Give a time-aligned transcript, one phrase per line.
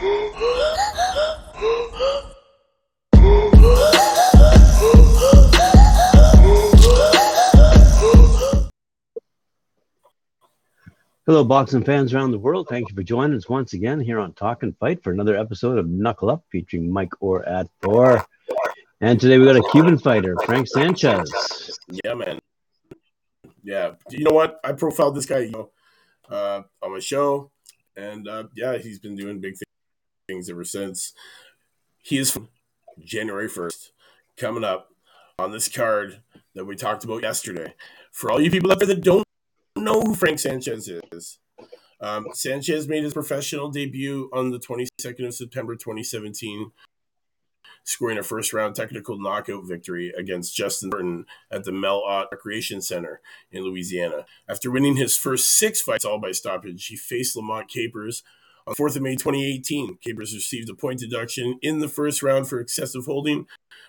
[0.00, 0.24] Hello,
[11.44, 12.68] boxing fans around the world.
[12.70, 15.76] Thank you for joining us once again here on Talk and Fight for another episode
[15.76, 18.24] of Knuckle Up featuring Mike Orr at four.
[19.02, 21.78] And today we got a Cuban fighter, Frank Sanchez.
[22.02, 22.38] Yeah, man.
[23.62, 24.60] Yeah, you know what?
[24.64, 25.70] I profiled this guy, you know,
[26.30, 27.50] uh, on my show,
[27.96, 29.64] and uh, yeah, he's been doing big things
[30.50, 31.12] ever since.
[32.02, 32.48] He is from
[33.02, 33.92] January first
[34.36, 34.90] coming up
[35.38, 36.22] on this card
[36.54, 37.74] that we talked about yesterday.
[38.12, 39.24] For all you people out there that don't
[39.76, 41.38] know who Frank Sanchez is.
[42.00, 46.72] Um, Sanchez made his professional debut on the 22nd of September 2017,
[47.84, 52.80] scoring a first round technical knockout victory against Justin Burton at the Mel Ott Recreation
[52.80, 53.20] Center
[53.52, 54.24] in Louisiana.
[54.48, 58.22] After winning his first six fights all by stoppage, he faced Lamont Capers
[58.70, 59.98] on 4th of May 2018.
[60.00, 63.46] Capers received a point deduction in the first round for excessive holding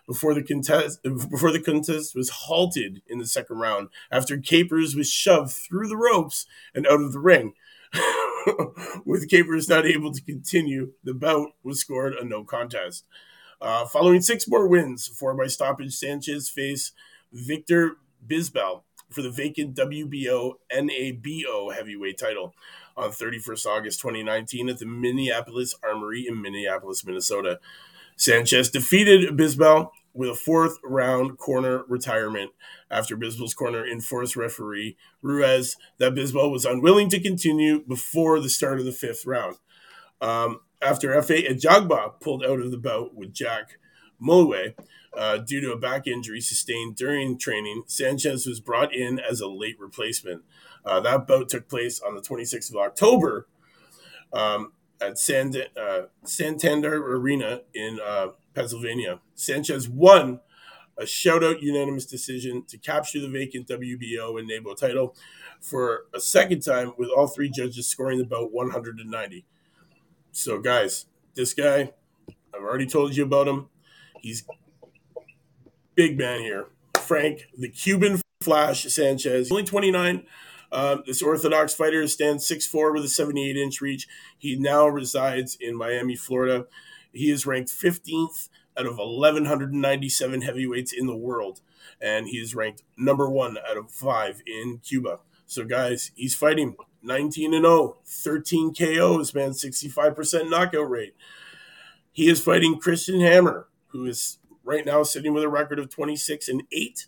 [0.08, 5.10] before the contest before the contest was halted in the second round after Capers was
[5.10, 7.54] shoved through the ropes and out of the ring.
[9.06, 13.06] With Capers not able to continue, the bout was scored a no contest.
[13.62, 16.94] Uh, following six more wins, four by stoppage, Sanchez faced
[17.32, 22.56] Victor Bisbal for the vacant WBO NABO heavyweight title
[22.98, 27.60] on 31st August 2019 at the Minneapolis Armory in Minneapolis, Minnesota.
[28.16, 32.52] Sanchez defeated Bisbal with a fourth round corner retirement
[32.90, 38.80] after Bisbal's corner enforced referee Ruiz that Bisbal was unwilling to continue before the start
[38.80, 39.58] of the fifth round.
[40.20, 43.80] Um, after Efe Ajagba pulled out of the bout with Jack
[44.22, 44.76] Mulway
[45.18, 49.48] uh, due to a back injury sustained during training, Sanchez was brought in as a
[49.48, 50.44] late replacement.
[50.86, 53.48] Uh, that bout took place on the 26th of October.
[54.34, 59.20] Um, at Sand, uh, Santander Arena in uh, Pennsylvania.
[59.36, 60.40] Sanchez won
[60.98, 65.16] a shout-out unanimous decision to capture the vacant WBO and NABO title
[65.60, 69.46] for a second time, with all three judges scoring about 190.
[70.32, 71.92] So, guys, this guy,
[72.54, 73.68] I've already told you about him.
[74.22, 74.46] He's
[75.96, 76.68] big man here.
[77.00, 80.26] Frank, the Cuban Flash Sanchez, only 29
[80.72, 84.08] um, this Orthodox fighter stands 6'4 with a 78 inch reach.
[84.38, 86.66] He now resides in Miami, Florida.
[87.12, 91.60] He is ranked 15th out of 1,197 heavyweights in the world,
[92.02, 95.20] and he is ranked number one out of five in Cuba.
[95.46, 101.16] So, guys, he's fighting 19 and 0, 13 KOs, man, 65% knockout rate.
[102.14, 106.48] He is fighting Christian Hammer, who is right now sitting with a record of 26
[106.48, 107.08] and 8.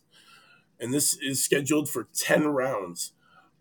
[0.80, 3.14] And this is scheduled for 10 rounds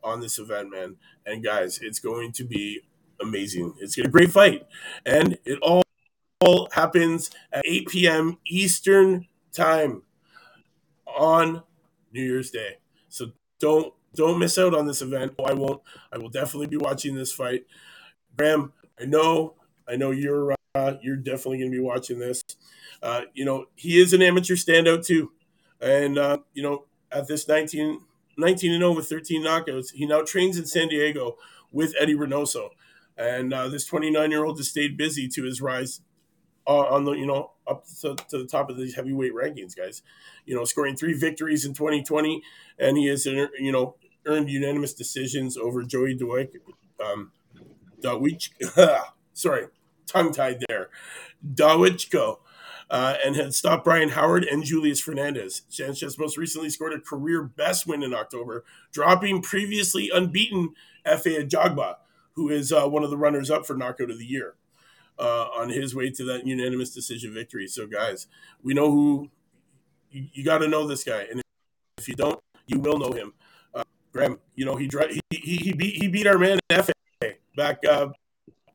[0.02, 0.96] on this event, man.
[1.24, 2.82] And guys, it's going to be
[3.22, 3.74] amazing.
[3.78, 4.66] It's gonna be a great fight,
[5.06, 5.82] and it all,
[6.40, 8.38] all happens at 8 p.m.
[8.46, 10.02] Eastern time
[11.06, 11.62] on
[12.12, 12.78] New Year's Day.
[13.08, 15.34] So don't don't miss out on this event.
[15.46, 15.80] I won't.
[16.12, 17.64] I will definitely be watching this fight.
[18.36, 19.54] Graham, I know,
[19.88, 22.42] I know you're uh, you're definitely going to be watching this.
[23.02, 25.32] Uh, you know, he is an amateur standout too,
[25.80, 28.00] and uh, you know, at this 19
[28.36, 29.92] 19 0 with 13 knockouts.
[29.92, 31.36] He now trains in San Diego
[31.70, 32.70] with Eddie Reynoso.
[33.16, 36.00] And uh, this 29 year old has stayed busy to his rise
[36.66, 40.02] uh, on the, you know, up to, to, the top of these heavyweight rankings, guys.
[40.46, 42.42] You know, scoring three victories in 2020.
[42.78, 46.50] And he has, you know, earned unanimous decisions over Joey Dwight.
[47.04, 47.32] Um,
[48.00, 48.50] Dawich,
[49.34, 49.66] sorry,
[50.06, 50.90] tongue tied there.
[51.54, 52.38] Dawejko
[52.92, 55.62] uh, and had stopped Brian Howard and Julius Fernandez.
[55.68, 60.74] Sanchez most recently scored a career best win in October, dropping previously unbeaten
[61.06, 61.96] Efe Ajagba,
[62.34, 64.54] who is uh, one of the runners up for knockout of the year.
[65.18, 67.68] Uh, on his way to that unanimous decision victory.
[67.68, 68.26] So, guys,
[68.62, 69.30] we know who
[70.10, 71.42] you, you got to know this guy, and
[71.98, 73.34] if you don't, you will know him.
[73.74, 76.92] Uh, Graham, you know he, he he he beat he beat our man Efe
[77.54, 78.08] back, uh,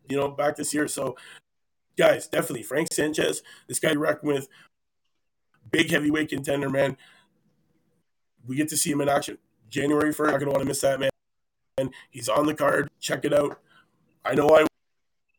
[0.10, 0.88] you know, back this year.
[0.88, 1.16] So
[1.98, 4.48] guys, definitely Frank Sanchez, this guy you with,
[5.72, 6.98] big heavyweight contender, man.
[8.46, 9.38] We get to see him in action.
[9.70, 11.10] January 1st, not going to want to miss that, man.
[11.78, 12.90] And he's on the card.
[13.00, 13.60] Check it out.
[14.24, 14.66] I know I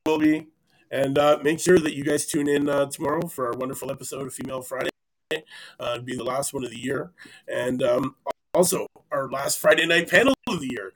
[0.06, 0.48] will be.
[0.90, 4.26] And uh, make sure that you guys tune in uh, tomorrow for our wonderful episode
[4.26, 4.90] of Female Friday.
[5.30, 5.36] Uh,
[5.80, 7.12] it'll be the last one of the year.
[7.46, 8.16] And um,
[8.54, 10.92] also, our last Friday night panel of the year.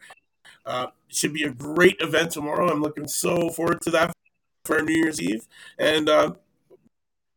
[0.64, 2.70] Uh, should be a great event tomorrow.
[2.70, 4.12] I'm looking so forward to that
[4.64, 5.46] for New Year's Eve,
[5.78, 6.32] and uh,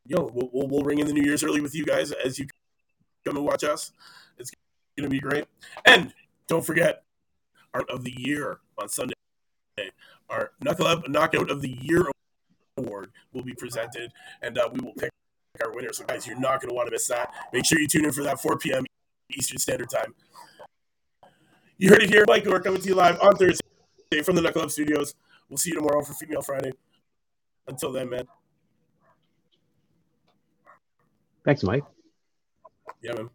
[0.05, 2.37] you know we'll, we'll, we'll ring in the New Year's early with you guys as
[2.37, 2.47] you
[3.25, 3.91] come and watch us.
[4.37, 4.51] It's
[4.97, 5.45] going to be great,
[5.85, 6.13] and
[6.47, 7.03] don't forget
[7.73, 9.13] Art of the Year on Sunday.
[10.29, 12.09] Our Knuckle Up Knockout of the Year
[12.77, 14.11] award will be presented,
[14.41, 15.09] and uh, we will pick
[15.63, 15.93] our winner.
[15.93, 17.31] So, guys, you're not to want to miss that.
[17.53, 18.85] Make sure you tune in for that 4 p.m.
[19.31, 20.13] Eastern Standard Time.
[21.77, 22.45] You heard it here, Mike.
[22.45, 23.61] We're coming to you live on Thursday
[24.23, 25.13] from the Knuckle Up Studios.
[25.49, 26.71] We'll see you tomorrow for Female Friday.
[27.67, 28.23] Until then, man.
[31.43, 31.83] Thanks, Mike.
[33.01, 33.29] Yeah, man.